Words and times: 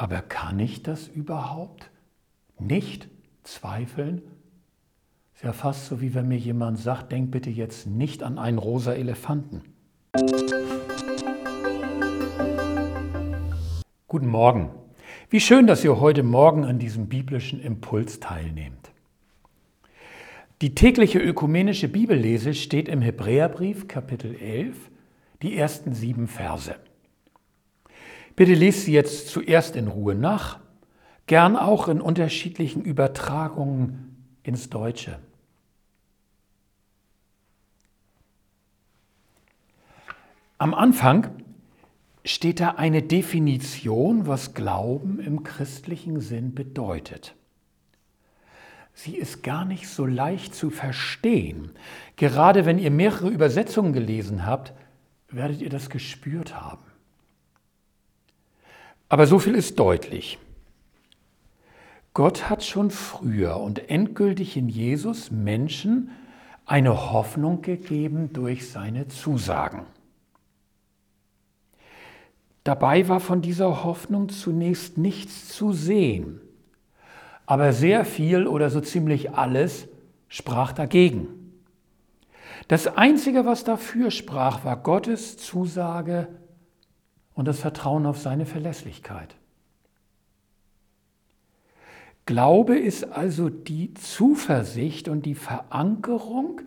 Aber 0.00 0.22
kann 0.22 0.58
ich 0.58 0.82
das 0.82 1.08
überhaupt? 1.08 1.90
Nicht 2.58 3.10
zweifeln? 3.42 4.22
Ist 5.34 5.44
ja 5.44 5.52
fast 5.52 5.88
so, 5.88 6.00
wie 6.00 6.14
wenn 6.14 6.26
mir 6.26 6.38
jemand 6.38 6.78
sagt, 6.78 7.12
denk 7.12 7.30
bitte 7.30 7.50
jetzt 7.50 7.86
nicht 7.86 8.22
an 8.22 8.38
einen 8.38 8.56
rosa 8.56 8.94
Elefanten. 8.94 9.60
Guten 14.08 14.28
Morgen. 14.28 14.70
Wie 15.28 15.38
schön, 15.38 15.66
dass 15.66 15.84
ihr 15.84 16.00
heute 16.00 16.22
Morgen 16.22 16.64
an 16.64 16.78
diesem 16.78 17.10
biblischen 17.10 17.60
Impuls 17.60 18.20
teilnehmt. 18.20 18.92
Die 20.62 20.74
tägliche 20.74 21.18
ökumenische 21.18 21.88
Bibellese 21.88 22.54
steht 22.54 22.88
im 22.88 23.02
Hebräerbrief 23.02 23.86
Kapitel 23.86 24.34
11, 24.34 24.90
die 25.42 25.58
ersten 25.58 25.92
sieben 25.92 26.26
Verse. 26.26 26.74
Bitte 28.40 28.54
lest 28.54 28.86
sie 28.86 28.92
jetzt 28.92 29.28
zuerst 29.28 29.76
in 29.76 29.86
Ruhe 29.86 30.14
nach, 30.14 30.60
gern 31.26 31.56
auch 31.56 31.88
in 31.88 32.00
unterschiedlichen 32.00 32.80
Übertragungen 32.80 34.38
ins 34.42 34.70
Deutsche. 34.70 35.18
Am 40.56 40.72
Anfang 40.72 41.28
steht 42.24 42.60
da 42.60 42.70
eine 42.76 43.02
Definition, 43.02 44.26
was 44.26 44.54
Glauben 44.54 45.20
im 45.20 45.42
christlichen 45.42 46.18
Sinn 46.22 46.54
bedeutet. 46.54 47.34
Sie 48.94 49.16
ist 49.16 49.42
gar 49.42 49.66
nicht 49.66 49.86
so 49.86 50.06
leicht 50.06 50.54
zu 50.54 50.70
verstehen. 50.70 51.72
Gerade 52.16 52.64
wenn 52.64 52.78
ihr 52.78 52.90
mehrere 52.90 53.28
Übersetzungen 53.28 53.92
gelesen 53.92 54.46
habt, 54.46 54.72
werdet 55.28 55.60
ihr 55.60 55.68
das 55.68 55.90
gespürt 55.90 56.58
haben. 56.58 56.89
Aber 59.10 59.26
so 59.26 59.40
viel 59.40 59.56
ist 59.56 59.78
deutlich. 59.78 60.38
Gott 62.14 62.48
hat 62.48 62.64
schon 62.64 62.90
früher 62.90 63.56
und 63.56 63.90
endgültig 63.90 64.56
in 64.56 64.68
Jesus 64.68 65.30
Menschen 65.32 66.10
eine 66.64 67.12
Hoffnung 67.12 67.60
gegeben 67.60 68.32
durch 68.32 68.70
seine 68.70 69.08
Zusagen. 69.08 69.82
Dabei 72.62 73.08
war 73.08 73.18
von 73.18 73.42
dieser 73.42 73.84
Hoffnung 73.84 74.28
zunächst 74.28 74.96
nichts 74.96 75.48
zu 75.48 75.72
sehen, 75.72 76.40
aber 77.46 77.72
sehr 77.72 78.04
viel 78.04 78.46
oder 78.46 78.70
so 78.70 78.80
ziemlich 78.80 79.32
alles 79.32 79.88
sprach 80.28 80.72
dagegen. 80.72 81.26
Das 82.68 82.86
Einzige, 82.86 83.44
was 83.44 83.64
dafür 83.64 84.12
sprach, 84.12 84.64
war 84.64 84.76
Gottes 84.76 85.36
Zusage 85.36 86.28
und 87.40 87.46
das 87.46 87.60
Vertrauen 87.60 88.04
auf 88.04 88.18
seine 88.18 88.44
Verlässlichkeit. 88.44 89.34
Glaube 92.26 92.78
ist 92.78 93.02
also 93.12 93.48
die 93.48 93.94
Zuversicht 93.94 95.08
und 95.08 95.24
die 95.24 95.34
Verankerung 95.34 96.60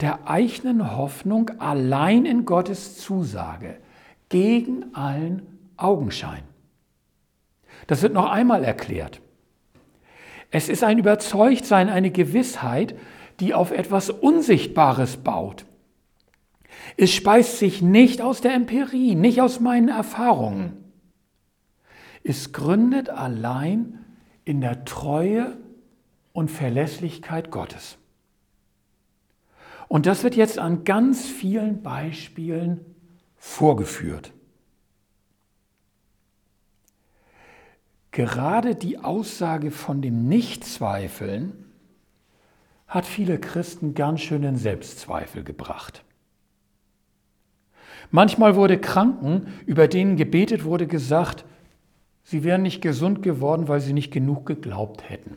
der 0.00 0.28
eigenen 0.28 0.96
Hoffnung 0.96 1.50
allein 1.60 2.26
in 2.26 2.44
Gottes 2.44 2.98
Zusage, 2.98 3.76
gegen 4.28 4.96
allen 4.96 5.42
Augenschein. 5.76 6.42
Das 7.86 8.02
wird 8.02 8.12
noch 8.12 8.28
einmal 8.28 8.64
erklärt. 8.64 9.20
Es 10.50 10.68
ist 10.68 10.82
ein 10.82 10.98
Überzeugtsein, 10.98 11.88
eine 11.88 12.10
Gewissheit, 12.10 12.96
die 13.38 13.54
auf 13.54 13.70
etwas 13.70 14.10
Unsichtbares 14.10 15.18
baut. 15.18 15.65
Es 16.96 17.12
speist 17.12 17.58
sich 17.58 17.82
nicht 17.82 18.20
aus 18.20 18.40
der 18.40 18.54
Empirie, 18.54 19.14
nicht 19.14 19.40
aus 19.40 19.60
meinen 19.60 19.88
Erfahrungen. 19.88 20.84
Es 22.24 22.52
gründet 22.52 23.08
allein 23.08 24.04
in 24.44 24.60
der 24.60 24.84
Treue 24.84 25.56
und 26.32 26.50
Verlässlichkeit 26.50 27.50
Gottes. 27.50 27.98
Und 29.88 30.06
das 30.06 30.24
wird 30.24 30.34
jetzt 30.34 30.58
an 30.58 30.84
ganz 30.84 31.26
vielen 31.26 31.82
Beispielen 31.82 32.84
vorgeführt. 33.36 34.32
Gerade 38.10 38.74
die 38.74 38.98
Aussage 38.98 39.70
von 39.70 40.00
dem 40.00 40.26
Nichtzweifeln 40.26 41.66
hat 42.88 43.04
viele 43.04 43.38
Christen 43.38 43.94
ganz 43.94 44.22
schön 44.22 44.42
in 44.42 44.56
Selbstzweifel 44.56 45.44
gebracht. 45.44 46.02
Manchmal 48.10 48.56
wurde 48.56 48.78
Kranken, 48.78 49.48
über 49.66 49.88
denen 49.88 50.16
gebetet 50.16 50.64
wurde, 50.64 50.86
gesagt, 50.86 51.44
sie 52.22 52.44
wären 52.44 52.62
nicht 52.62 52.80
gesund 52.80 53.22
geworden, 53.22 53.68
weil 53.68 53.80
sie 53.80 53.92
nicht 53.92 54.12
genug 54.12 54.46
geglaubt 54.46 55.08
hätten. 55.08 55.36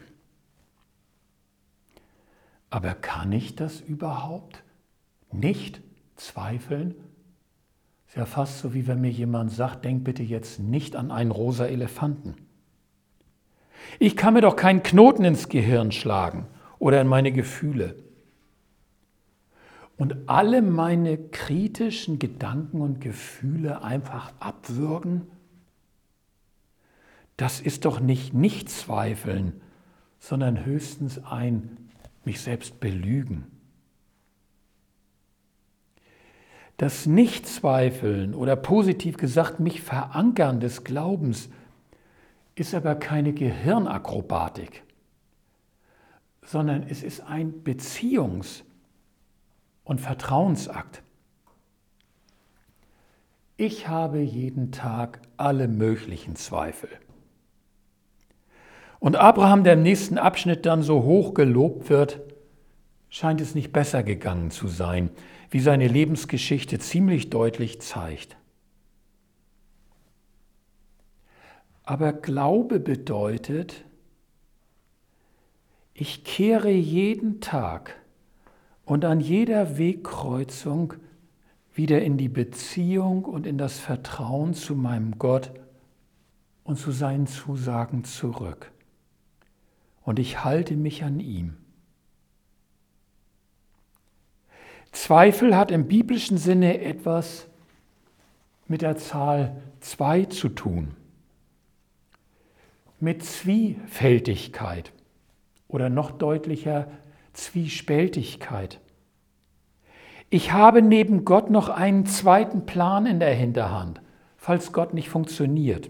Aber 2.70 2.94
kann 2.94 3.32
ich 3.32 3.56
das 3.56 3.82
überhaupt? 3.82 4.64
Nicht 5.32 5.82
zweifeln? 6.16 6.96
Ist 8.08 8.18
ja 8.18 8.26
fast 8.26 8.60
so, 8.60 8.74
wie 8.74 8.88
wenn 8.88 9.02
mir 9.02 9.12
jemand 9.12 9.52
sagt, 9.52 9.86
denk 9.86 10.04
bitte 10.04 10.24
jetzt 10.24 10.60
nicht 10.60 10.96
an 10.96 11.12
einen 11.12 11.32
rosa 11.32 11.66
Elefanten. 11.66 12.36
Ich 14.00 14.16
kann 14.16 14.34
mir 14.34 14.42
doch 14.42 14.56
keinen 14.56 14.84
Knoten 14.84 15.24
ins 15.24 15.50
Gehirn 15.50 15.92
schlagen 15.92 16.48
oder 16.80 17.02
in 17.02 17.08
meine 17.08 17.32
Gefühle 17.32 17.96
und 20.00 20.30
alle 20.30 20.62
meine 20.62 21.18
kritischen 21.18 22.20
Gedanken 22.20 22.80
und 22.82 23.02
Gefühle 23.02 23.84
einfach 23.84 24.32
abwürgen? 24.40 25.28
Das 27.36 27.60
ist 27.60 27.84
doch 27.84 28.00
nicht 28.00 28.34
Nichtzweifeln, 28.34 29.62
sondern 30.20 30.66
höchstens 30.66 31.24
ein 31.26 31.78
mich 32.24 32.40
selbst 32.40 32.80
belügen. 32.80 33.46
Das 36.78 37.06
Nichtzweifeln 37.06 38.34
oder 38.34 38.56
positiv 38.56 39.18
gesagt 39.18 39.60
mich 39.60 39.82
verankern 39.82 40.62
des 40.62 40.86
Glaubens 40.86 41.50
ist 42.56 42.74
aber 42.74 42.96
keine 42.96 43.34
Gehirnakrobatik, 43.34 44.82
sondern 46.42 46.84
es 46.84 47.04
ist 47.04 47.20
ein 47.20 47.66
Beziehungs- 47.66 48.64
und 49.90 50.00
Vertrauensakt. 50.00 51.02
Ich 53.58 53.88
habe 53.88 54.20
jeden 54.20 54.72
Tag 54.72 55.20
alle 55.36 55.68
möglichen 55.68 56.36
Zweifel. 56.36 56.90
Und 59.00 59.16
Abraham, 59.16 59.64
der 59.64 59.74
im 59.74 59.82
nächsten 59.82 60.20
Abschnitt 60.20 60.68
dann 60.68 60.84
so 60.84 61.02
hoch 61.02 61.34
gelobt 61.34 61.90
wird, 61.90 62.22
scheint 63.10 63.42
es 63.42 63.56
nicht 63.56 63.72
besser 63.72 64.04
gegangen 64.04 64.52
zu 64.52 64.68
sein, 64.68 65.10
wie 65.50 65.60
seine 65.60 65.88
Lebensgeschichte 65.88 66.78
ziemlich 66.78 67.32
deutlich 67.32 67.82
zeigt. 67.82 68.38
Aber 71.82 72.14
Glaube 72.14 72.80
bedeutet, 72.80 73.86
ich 75.96 76.24
kehre 76.24 76.70
jeden 76.70 77.42
Tag 77.42 78.00
und 78.90 79.06
an 79.06 79.20
jeder 79.20 79.78
Wegkreuzung 79.78 80.96
wieder 81.76 82.02
in 82.02 82.18
die 82.18 82.28
Beziehung 82.28 83.24
und 83.24 83.46
in 83.46 83.60
das 83.60 83.78
Vertrauen 83.78 84.56
zu 84.56 84.76
meinem 84.76 85.20
Gott 85.20 85.52
und 86.64 86.78
zu 86.80 86.92
seinen 86.92 87.28
Zusagen 87.28 88.04
zurück. 88.04 88.72
Und 90.02 90.18
ich 90.18 90.44
halte 90.44 90.76
mich 90.76 91.04
an 91.04 91.20
ihm. 91.20 91.56
Zweifel 94.92 95.56
hat 95.56 95.70
im 95.70 95.88
biblischen 95.88 96.40
Sinne 96.40 96.82
etwas 96.82 97.46
mit 98.68 98.82
der 98.82 98.98
Zahl 98.98 99.62
2 99.82 100.26
zu 100.26 100.50
tun, 100.50 100.96
mit 103.00 103.24
Zwiefältigkeit 103.24 104.92
oder 105.68 105.92
noch 105.92 106.10
deutlicher 106.10 106.88
Zwiespältigkeit. 107.34 108.80
Ich 110.30 110.52
habe 110.52 110.82
neben 110.82 111.26
Gott 111.26 111.50
noch 111.50 111.70
einen 111.70 112.06
zweiten 112.06 112.66
Plan 112.66 113.06
in 113.06 113.20
der 113.20 113.34
Hinterhand, 113.34 114.02
falls 114.38 114.72
Gott 114.72 114.94
nicht 114.94 115.10
funktioniert. 115.10 115.90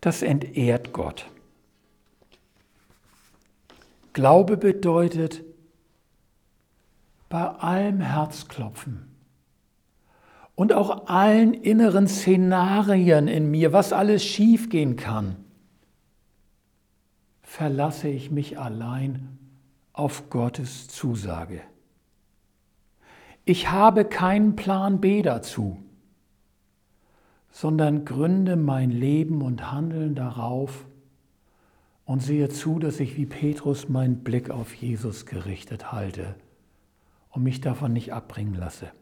Das 0.00 0.22
entehrt 0.22 0.92
Gott. 0.92 1.26
Glaube 4.12 4.56
bedeutet, 4.56 5.42
bei 7.28 7.46
allem 7.46 8.00
Herzklopfen 8.00 9.14
und 10.56 10.72
auch 10.72 11.06
allen 11.06 11.54
inneren 11.54 12.08
Szenarien 12.08 13.28
in 13.28 13.50
mir, 13.50 13.72
was 13.72 13.92
alles 13.92 14.24
schiefgehen 14.24 14.96
kann, 14.96 15.36
verlasse 17.50 18.06
ich 18.06 18.30
mich 18.30 18.60
allein 18.60 19.36
auf 19.92 20.30
Gottes 20.30 20.86
Zusage. 20.86 21.60
Ich 23.44 23.72
habe 23.72 24.04
keinen 24.04 24.54
Plan 24.54 25.00
B 25.00 25.20
dazu, 25.20 25.76
sondern 27.50 28.04
gründe 28.04 28.54
mein 28.54 28.92
Leben 28.92 29.42
und 29.42 29.72
Handeln 29.72 30.14
darauf 30.14 30.86
und 32.04 32.22
sehe 32.22 32.48
zu, 32.50 32.78
dass 32.78 33.00
ich 33.00 33.16
wie 33.16 33.26
Petrus 33.26 33.88
meinen 33.88 34.22
Blick 34.22 34.50
auf 34.50 34.72
Jesus 34.72 35.26
gerichtet 35.26 35.90
halte 35.90 36.36
und 37.30 37.42
mich 37.42 37.60
davon 37.60 37.92
nicht 37.92 38.12
abbringen 38.12 38.54
lasse. 38.54 38.92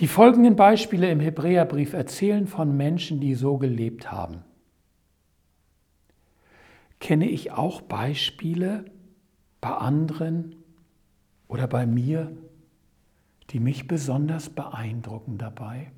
Die 0.00 0.08
folgenden 0.08 0.56
Beispiele 0.56 1.10
im 1.10 1.20
Hebräerbrief 1.20 1.92
erzählen 1.92 2.46
von 2.46 2.74
Menschen, 2.74 3.20
die 3.20 3.34
so 3.34 3.58
gelebt 3.58 4.10
haben. 4.10 4.42
Kenne 7.00 7.28
ich 7.28 7.52
auch 7.52 7.82
Beispiele 7.82 8.84
bei 9.60 9.70
anderen 9.70 10.56
oder 11.48 11.66
bei 11.66 11.86
mir, 11.86 12.36
die 13.50 13.60
mich 13.60 13.86
besonders 13.86 14.50
beeindrucken 14.50 15.38
dabei? 15.38 15.92